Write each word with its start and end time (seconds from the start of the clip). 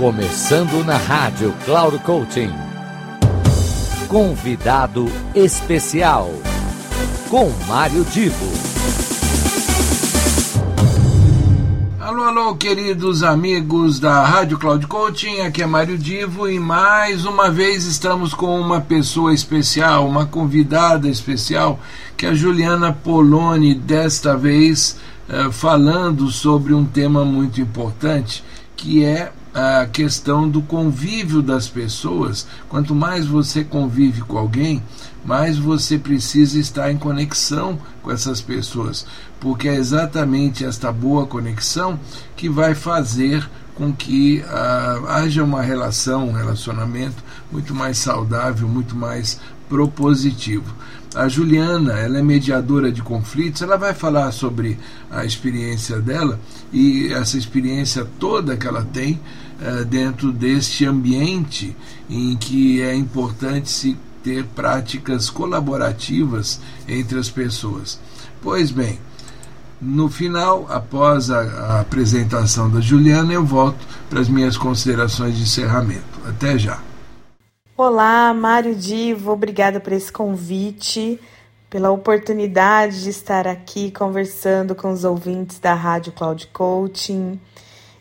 Começando 0.00 0.82
na 0.86 0.96
rádio 0.96 1.52
Cloud 1.66 1.98
Coaching. 1.98 2.48
Convidado 4.08 5.12
especial 5.34 6.32
com 7.28 7.50
Mário 7.68 8.02
Divo. 8.06 8.46
Alô, 12.00 12.22
alô, 12.24 12.54
queridos 12.56 13.22
amigos 13.22 14.00
da 14.00 14.24
Rádio 14.24 14.56
Cloud 14.58 14.86
Coaching, 14.86 15.40
aqui 15.42 15.60
é 15.62 15.66
Mário 15.66 15.98
Divo 15.98 16.48
e 16.48 16.58
mais 16.58 17.26
uma 17.26 17.50
vez 17.50 17.84
estamos 17.84 18.32
com 18.32 18.58
uma 18.58 18.80
pessoa 18.80 19.34
especial, 19.34 20.08
uma 20.08 20.24
convidada 20.24 21.08
especial, 21.10 21.78
que 22.16 22.24
a 22.24 22.32
Juliana 22.32 22.90
Poloni, 22.90 23.74
desta 23.74 24.34
vez 24.34 24.96
eh, 25.28 25.50
falando 25.52 26.30
sobre 26.30 26.72
um 26.72 26.86
tema 26.86 27.22
muito 27.22 27.60
importante, 27.60 28.42
que 28.78 29.04
é 29.04 29.30
a 29.54 29.86
questão 29.86 30.48
do 30.48 30.62
convívio 30.62 31.42
das 31.42 31.68
pessoas. 31.68 32.46
Quanto 32.68 32.94
mais 32.94 33.26
você 33.26 33.64
convive 33.64 34.22
com 34.22 34.38
alguém, 34.38 34.82
mais 35.24 35.58
você 35.58 35.98
precisa 35.98 36.58
estar 36.58 36.90
em 36.92 36.96
conexão 36.96 37.78
com 38.02 38.10
essas 38.10 38.40
pessoas, 38.40 39.04
porque 39.40 39.68
é 39.68 39.74
exatamente 39.74 40.64
esta 40.64 40.92
boa 40.92 41.26
conexão 41.26 41.98
que 42.36 42.48
vai 42.48 42.74
fazer 42.74 43.48
com 43.74 43.92
que 43.92 44.42
ah, 44.46 45.00
haja 45.08 45.42
uma 45.42 45.62
relação, 45.62 46.28
um 46.28 46.32
relacionamento 46.32 47.22
muito 47.52 47.74
mais 47.74 47.98
saudável, 47.98 48.68
muito 48.68 48.94
mais 48.96 49.40
propositivo. 49.68 50.72
A 51.14 51.28
Juliana, 51.28 51.94
ela 51.98 52.18
é 52.18 52.22
mediadora 52.22 52.90
de 52.92 53.02
conflitos, 53.02 53.62
ela 53.62 53.76
vai 53.76 53.92
falar 53.92 54.30
sobre 54.32 54.78
a 55.10 55.24
experiência 55.24 56.00
dela 56.00 56.38
e 56.72 57.12
essa 57.12 57.36
experiência 57.36 58.06
toda 58.18 58.56
que 58.56 58.66
ela 58.66 58.84
tem 58.84 59.20
eh, 59.60 59.84
dentro 59.84 60.32
deste 60.32 60.86
ambiente 60.86 61.76
em 62.08 62.36
que 62.36 62.80
é 62.80 62.94
importante 62.94 63.68
se 63.70 63.96
ter 64.22 64.44
práticas 64.44 65.28
colaborativas 65.30 66.60
entre 66.86 67.18
as 67.18 67.28
pessoas. 67.28 67.98
Pois 68.42 68.70
bem, 68.70 68.98
no 69.82 70.08
final, 70.08 70.66
após 70.70 71.30
a, 71.30 71.40
a 71.40 71.80
apresentação 71.80 72.70
da 72.70 72.80
Juliana, 72.80 73.32
eu 73.32 73.44
volto 73.44 73.78
para 74.08 74.20
as 74.20 74.28
minhas 74.28 74.56
considerações 74.56 75.36
de 75.36 75.42
encerramento. 75.42 76.04
Até 76.28 76.58
já! 76.58 76.80
Olá, 77.82 78.34
Mário 78.34 78.74
Divo, 78.74 79.32
obrigada 79.32 79.80
por 79.80 79.94
esse 79.94 80.12
convite, 80.12 81.18
pela 81.70 81.90
oportunidade 81.90 83.02
de 83.04 83.08
estar 83.08 83.46
aqui 83.48 83.90
conversando 83.90 84.74
com 84.74 84.90
os 84.90 85.02
ouvintes 85.02 85.58
da 85.58 85.72
Rádio 85.72 86.12
Cloud 86.12 86.46
Coaching. 86.48 87.40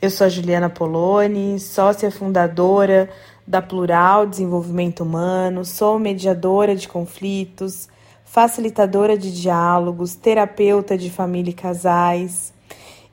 Eu 0.00 0.10
sou 0.10 0.26
a 0.26 0.30
Juliana 0.30 0.70
Poloni, 0.70 1.58
sócia 1.58 2.08
fundadora 2.12 3.10
da 3.44 3.60
Plural 3.60 4.26
Desenvolvimento 4.28 5.02
Humano, 5.02 5.64
sou 5.64 5.98
mediadora 5.98 6.76
de 6.76 6.86
conflitos, 6.86 7.88
facilitadora 8.24 9.18
de 9.18 9.32
diálogos, 9.34 10.14
terapeuta 10.14 10.96
de 10.96 11.10
família 11.10 11.50
e 11.50 11.52
casais 11.52 12.54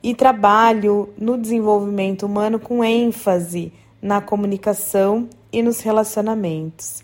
e 0.00 0.14
trabalho 0.14 1.08
no 1.18 1.36
desenvolvimento 1.36 2.22
humano 2.24 2.60
com 2.60 2.84
ênfase 2.84 3.72
na 4.02 4.20
comunicação 4.20 5.28
e 5.52 5.62
nos 5.62 5.78
relacionamentos. 5.80 7.02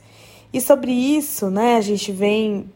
E 0.53 0.61
sobre 0.61 0.91
isso, 0.91 1.49
né, 1.49 1.77
a 1.77 1.81
gente 1.81 2.11
vem 2.11 2.69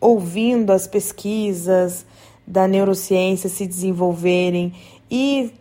ouvindo 0.00 0.72
as 0.72 0.86
pesquisas 0.86 2.06
da 2.46 2.66
neurociência 2.66 3.50
se 3.50 3.66
desenvolverem 3.66 4.72
e 5.10 5.52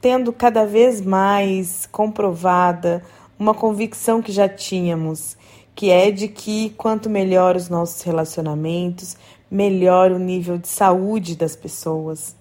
tendo 0.00 0.32
cada 0.32 0.64
vez 0.64 1.00
mais 1.00 1.86
comprovada 1.92 3.02
uma 3.38 3.52
convicção 3.52 4.22
que 4.22 4.32
já 4.32 4.48
tínhamos, 4.48 5.36
que 5.74 5.90
é 5.90 6.10
de 6.10 6.28
que 6.28 6.70
quanto 6.70 7.10
melhor 7.10 7.54
os 7.56 7.68
nossos 7.68 8.00
relacionamentos, 8.02 9.16
melhor 9.50 10.10
o 10.12 10.18
nível 10.18 10.56
de 10.56 10.68
saúde 10.68 11.36
das 11.36 11.54
pessoas. 11.56 12.34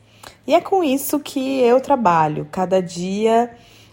E 0.45 0.53
é 0.53 0.61
com 0.61 0.83
isso 0.83 1.19
que 1.19 1.59
eu 1.61 1.81
trabalho, 1.81 2.47
cada 2.51 2.81
dia 2.81 3.49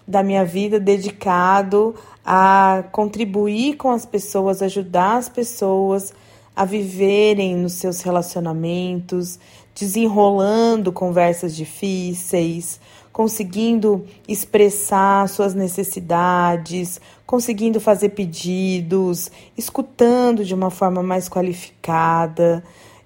da 0.07 0.23
minha 0.23 0.45
vida 0.45 0.79
dedicado 0.79 1.95
a 2.25 2.85
contribuir 2.93 3.77
com 3.77 3.91
as 3.91 4.05
pessoas, 4.05 4.63
ajudar 4.63 5.17
as 5.17 5.29
pessoas 5.29 6.13
a 6.55 6.65
viverem 6.65 7.57
nos 7.57 7.73
seus 7.75 8.01
relacionamentos, 8.01 9.39
desenrolando 9.75 10.93
conversas 10.93 11.57
difíceis, 11.57 12.81
conseguindo 13.13 14.05
expressar 14.29 15.29
suas 15.29 15.53
necessidades, 15.55 17.01
conseguindo 17.27 17.81
fazer 17.81 18.11
pedidos, 18.11 19.31
escutando 19.57 20.45
de 20.45 20.55
uma 20.55 20.71
forma 20.71 21.03
mais 21.03 21.29
qualificada, 21.29 22.63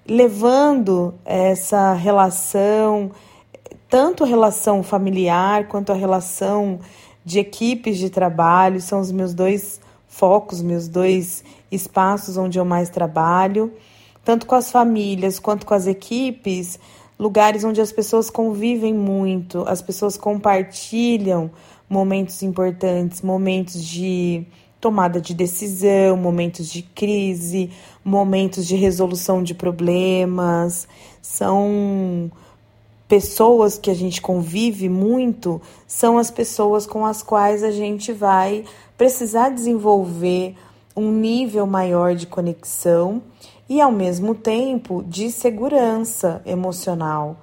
levando 0.07 1.13
essa 1.25 1.93
relação 1.93 3.11
tanto 3.89 4.23
a 4.23 4.27
relação 4.27 4.83
familiar 4.83 5.67
quanto 5.67 5.91
a 5.91 5.95
relação 5.95 6.79
de 7.25 7.39
equipes 7.39 7.97
de 7.97 8.09
trabalho, 8.09 8.79
são 8.79 8.99
os 9.01 9.11
meus 9.11 9.33
dois 9.33 9.81
focos, 10.07 10.61
meus 10.61 10.87
dois 10.87 11.43
espaços 11.71 12.37
onde 12.37 12.59
eu 12.59 12.65
mais 12.65 12.89
trabalho, 12.89 13.73
tanto 14.23 14.45
com 14.45 14.53
as 14.55 14.71
famílias 14.71 15.39
quanto 15.39 15.65
com 15.65 15.73
as 15.73 15.87
equipes, 15.87 16.79
lugares 17.17 17.63
onde 17.63 17.81
as 17.81 17.91
pessoas 17.91 18.29
convivem 18.29 18.93
muito, 18.93 19.63
as 19.67 19.81
pessoas 19.81 20.15
compartilham 20.15 21.49
momentos 21.89 22.43
importantes, 22.43 23.23
momentos 23.23 23.83
de 23.83 24.43
tomada 24.79 25.19
de 25.19 25.33
decisão, 25.33 26.15
momentos 26.15 26.69
de 26.71 26.83
crise, 26.83 27.71
momentos 28.05 28.65
de 28.67 28.75
resolução 28.75 29.43
de 29.43 29.53
problemas. 29.53 30.87
São 31.21 32.31
pessoas 33.09 33.75
que 33.75 33.89
a 33.89 33.93
gente 33.93 34.21
convive 34.21 34.87
muito 34.87 35.59
são 35.87 36.19
as 36.19 36.29
pessoas 36.29 36.85
com 36.85 37.03
as 37.03 37.23
quais 37.23 37.63
a 37.63 37.71
gente 37.71 38.13
vai 38.13 38.63
precisar 38.95 39.49
desenvolver 39.49 40.55
um 40.95 41.09
nível 41.11 41.65
maior 41.65 42.13
de 42.13 42.27
conexão 42.27 43.19
e, 43.67 43.81
ao 43.81 43.91
mesmo 43.91 44.35
tempo, 44.35 45.03
de 45.07 45.31
segurança 45.31 46.39
emocional. 46.45 47.37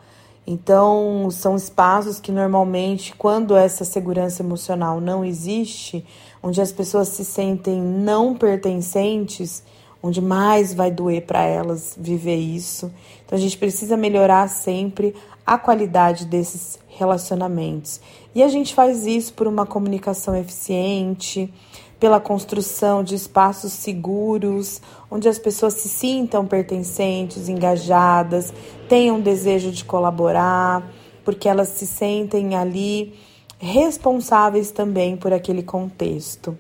Então, 0.47 1.29
são 1.33 1.57
espaços 1.57 2.21
que 2.21 2.31
normalmente, 2.31 3.13
quando 3.17 3.57
essa 3.57 3.85
segurança 3.85 4.43
emocional 4.45 5.01
não 5.01 5.25
existe, 5.25 6.07
onde 6.41 6.61
as 6.61 6.71
pessoas 6.71 7.09
se 7.09 7.25
sentem 7.25 7.83
não 7.83 8.37
pertencentes, 8.37 9.65
onde 10.07 10.21
mais 10.21 10.73
vai 10.73 10.91
doer 10.91 11.23
para 11.27 11.43
elas 11.43 11.97
viver 11.99 12.37
isso. 12.37 12.93
Então 13.25 13.37
a 13.37 13.41
gente 13.41 13.59
precisa 13.59 13.97
melhorar 13.97 14.47
sempre 14.49 15.15
a 15.45 15.59
qualidade 15.59 16.25
desses 16.27 16.79
relacionamentos. 16.89 18.01
E 18.35 18.43
a 18.43 18.49
gente 18.49 18.73
faz 18.75 19.05
isso 19.07 19.33
por 19.33 19.47
uma 19.49 19.67
comunicação 19.67 20.35
eficiente, 20.37 21.53
pela 21.99 22.21
construção 22.21 23.03
de 23.03 23.15
espaços 23.17 23.73
seguros, 23.73 24.81
onde 25.11 25.29
as 25.29 25.39
pessoas 25.39 25.75
se 25.75 25.89
sintam 25.89 26.47
pertencentes, 26.47 27.49
engajadas, 27.49 28.53
tenham 28.89 29.21
desejo 29.21 29.71
de 29.73 29.85
colaborar, 29.85 30.89
porque 31.25 31.49
elas 31.49 31.69
se 31.69 31.87
sentem 31.87 32.55
ali 32.55 33.15
responsáveis 33.59 34.71
também 34.71 35.17
por 35.17 35.33
aquele 35.33 35.63
contexto. 35.65 36.57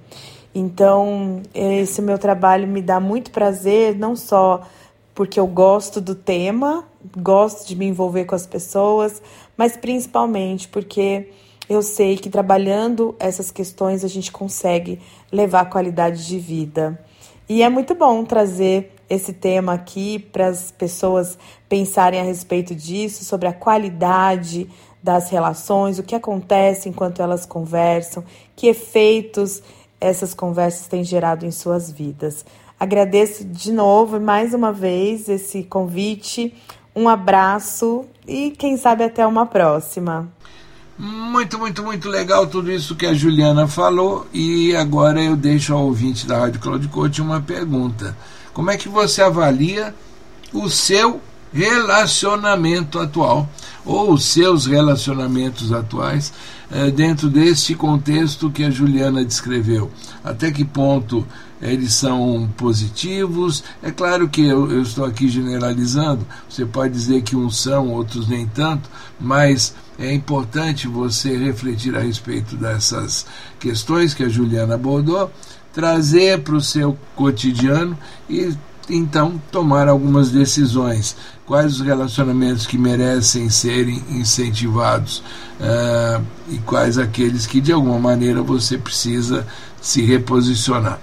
Então, 0.58 1.42
esse 1.52 2.00
meu 2.00 2.16
trabalho 2.18 2.66
me 2.66 2.80
dá 2.80 2.98
muito 2.98 3.30
prazer, 3.30 3.94
não 3.94 4.16
só 4.16 4.62
porque 5.14 5.38
eu 5.38 5.46
gosto 5.46 6.00
do 6.00 6.14
tema, 6.14 6.82
gosto 7.14 7.68
de 7.68 7.76
me 7.76 7.84
envolver 7.84 8.24
com 8.24 8.34
as 8.34 8.46
pessoas, 8.46 9.20
mas 9.54 9.76
principalmente 9.76 10.66
porque 10.68 11.28
eu 11.68 11.82
sei 11.82 12.16
que 12.16 12.30
trabalhando 12.30 13.14
essas 13.18 13.50
questões 13.50 14.02
a 14.02 14.08
gente 14.08 14.32
consegue 14.32 14.98
levar 15.30 15.68
qualidade 15.68 16.26
de 16.26 16.38
vida. 16.38 16.98
E 17.46 17.62
é 17.62 17.68
muito 17.68 17.94
bom 17.94 18.24
trazer 18.24 18.94
esse 19.10 19.34
tema 19.34 19.74
aqui 19.74 20.18
para 20.18 20.46
as 20.46 20.70
pessoas 20.70 21.38
pensarem 21.68 22.18
a 22.18 22.22
respeito 22.24 22.74
disso, 22.74 23.26
sobre 23.26 23.46
a 23.46 23.52
qualidade 23.52 24.66
das 25.02 25.28
relações, 25.28 25.98
o 25.98 26.02
que 26.02 26.14
acontece 26.14 26.88
enquanto 26.88 27.20
elas 27.20 27.44
conversam, 27.44 28.24
que 28.56 28.68
efeitos 28.68 29.62
essas 30.00 30.34
conversas 30.34 30.86
têm 30.86 31.04
gerado 31.04 31.44
em 31.46 31.50
suas 31.50 31.90
vidas. 31.90 32.44
Agradeço 32.78 33.44
de 33.44 33.72
novo, 33.72 34.16
e 34.16 34.20
mais 34.20 34.52
uma 34.52 34.72
vez, 34.72 35.28
esse 35.28 35.62
convite. 35.62 36.52
Um 36.94 37.08
abraço 37.10 38.06
e 38.26 38.52
quem 38.52 38.76
sabe 38.78 39.04
até 39.04 39.26
uma 39.26 39.44
próxima. 39.44 40.28
Muito, 40.98 41.58
muito, 41.58 41.84
muito 41.84 42.08
legal 42.08 42.46
tudo 42.46 42.72
isso 42.72 42.96
que 42.96 43.04
a 43.04 43.12
Juliana 43.12 43.68
falou. 43.68 44.26
E 44.32 44.74
agora 44.74 45.20
eu 45.22 45.36
deixo 45.36 45.74
ao 45.74 45.84
ouvinte 45.84 46.26
da 46.26 46.38
Rádio 46.38 46.58
Cláudio 46.60 46.88
Couto 46.88 47.22
uma 47.22 47.40
pergunta: 47.42 48.16
Como 48.54 48.70
é 48.70 48.78
que 48.78 48.88
você 48.88 49.20
avalia 49.20 49.94
o 50.54 50.70
seu 50.70 51.20
relacionamento 51.52 52.98
actual 52.98 53.48
ou 53.84 54.12
os 54.12 54.24
seus 54.24 54.66
relacionamentos 54.66 55.72
actuaes 55.72 56.32
eh, 56.70 56.90
dentro 56.90 57.28
deste 57.30 57.74
contexto 57.74 58.50
que 58.50 58.64
a 58.64 58.70
Juliana 58.70 59.24
descreveu. 59.24 59.90
Até 60.24 60.50
que 60.50 60.64
ponto 60.64 61.26
elles 61.62 61.90
eh, 61.92 62.00
são 62.06 62.48
positivos? 62.56 63.62
É 63.82 63.90
claro 63.92 64.28
que 64.28 64.42
eu, 64.44 64.82
estou 64.82 65.04
aqui 65.04 65.28
generalizando, 65.28 66.26
você 66.48 66.66
pode 66.66 66.92
dizer 66.92 67.22
que 67.22 67.36
uns 67.36 67.62
são, 67.62 67.90
outros 67.92 68.28
nem 68.28 68.46
tanto, 68.46 68.90
mas 69.20 69.72
é 69.98 70.12
importante 70.12 70.88
você 70.88 71.36
reflectir 71.36 71.96
a 71.96 72.00
respeito 72.00 72.56
dessas 72.56 73.24
questões 73.60 74.12
que 74.12 74.24
a 74.24 74.28
Juliana 74.28 74.74
abordou, 74.74 75.30
trazer 75.72 76.40
para 76.42 76.56
o 76.56 76.60
seu 76.60 76.98
cotidiano 77.14 77.96
e 78.28 78.52
então 78.88 79.40
tomar 79.50 79.88
algumas 79.88 80.30
decisões. 80.30 81.16
Quais 81.44 81.74
os 81.80 81.80
relacionamentos 81.80 82.66
que 82.66 82.78
merecem 82.78 83.48
serem 83.50 84.02
incentivados 84.10 85.22
ah, 85.60 86.20
e 86.48 86.58
quais 86.58 86.98
aqueles 86.98 87.46
que 87.46 87.60
de 87.60 87.72
alguma 87.72 87.98
maneira 87.98 88.42
você 88.42 88.76
precisa 88.78 89.46
se 89.80 90.02
reposicionar. 90.02 90.98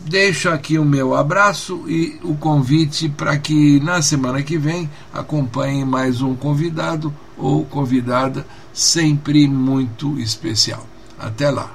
Deixo 0.00 0.48
aqui 0.48 0.78
o 0.78 0.84
meu 0.84 1.14
abraço 1.14 1.84
e 1.88 2.18
o 2.22 2.34
convite 2.36 3.08
para 3.08 3.36
que 3.36 3.80
na 3.80 4.00
semana 4.00 4.42
que 4.42 4.56
vem 4.56 4.88
acompanhe 5.12 5.84
mais 5.84 6.22
um 6.22 6.34
convidado 6.34 7.12
ou 7.36 7.64
convidada 7.64 8.46
sempre 8.72 9.46
muito 9.48 10.18
especial. 10.20 10.86
Até 11.18 11.50
lá. 11.50 11.72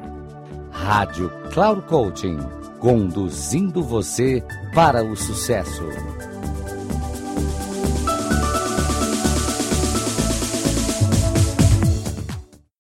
radio 0.69 1.31
Cloud 1.51 1.81
Coaching 1.87 2.37
conduzindo 2.83 3.81
você 3.81 4.43
para 4.75 5.01
o 5.05 5.15
sucesso. 5.15 6.32